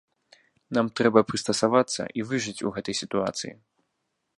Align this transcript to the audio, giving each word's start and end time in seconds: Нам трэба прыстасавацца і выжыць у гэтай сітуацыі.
Нам 0.77 0.89
трэба 1.01 1.23
прыстасавацца 1.31 2.01
і 2.21 2.29
выжыць 2.33 2.59
у 2.71 2.77
гэтай 2.79 2.95
сітуацыі. 3.03 3.53